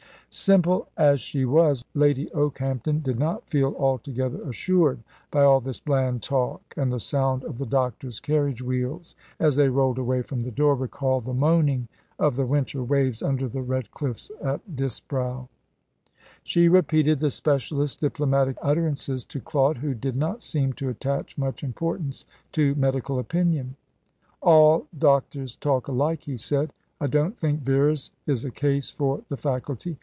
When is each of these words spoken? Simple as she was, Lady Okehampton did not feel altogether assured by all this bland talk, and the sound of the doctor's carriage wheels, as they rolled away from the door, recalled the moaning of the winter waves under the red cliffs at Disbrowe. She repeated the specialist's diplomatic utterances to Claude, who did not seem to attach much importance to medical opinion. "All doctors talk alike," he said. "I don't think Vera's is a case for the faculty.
Simple 0.33 0.87
as 0.95 1.19
she 1.19 1.43
was, 1.43 1.83
Lady 1.93 2.29
Okehampton 2.33 3.01
did 3.01 3.19
not 3.19 3.49
feel 3.49 3.75
altogether 3.77 4.41
assured 4.43 4.99
by 5.29 5.43
all 5.43 5.59
this 5.59 5.81
bland 5.81 6.23
talk, 6.23 6.73
and 6.77 6.89
the 6.89 7.01
sound 7.01 7.43
of 7.43 7.57
the 7.57 7.65
doctor's 7.65 8.21
carriage 8.21 8.61
wheels, 8.61 9.13
as 9.41 9.57
they 9.57 9.67
rolled 9.67 9.97
away 9.97 10.21
from 10.21 10.39
the 10.39 10.49
door, 10.51 10.73
recalled 10.73 11.25
the 11.25 11.33
moaning 11.33 11.89
of 12.17 12.37
the 12.37 12.45
winter 12.45 12.81
waves 12.81 13.21
under 13.21 13.45
the 13.49 13.61
red 13.61 13.91
cliffs 13.91 14.31
at 14.41 14.73
Disbrowe. 14.77 15.49
She 16.43 16.69
repeated 16.69 17.19
the 17.19 17.29
specialist's 17.29 17.97
diplomatic 17.97 18.55
utterances 18.61 19.25
to 19.25 19.41
Claude, 19.41 19.79
who 19.79 19.93
did 19.93 20.15
not 20.15 20.41
seem 20.41 20.71
to 20.75 20.87
attach 20.87 21.37
much 21.37 21.61
importance 21.61 22.23
to 22.53 22.73
medical 22.75 23.19
opinion. 23.19 23.75
"All 24.41 24.87
doctors 24.97 25.57
talk 25.57 25.89
alike," 25.89 26.23
he 26.23 26.37
said. 26.37 26.71
"I 27.01 27.07
don't 27.07 27.37
think 27.37 27.63
Vera's 27.63 28.11
is 28.27 28.45
a 28.45 28.51
case 28.51 28.89
for 28.91 29.23
the 29.27 29.35
faculty. 29.35 29.97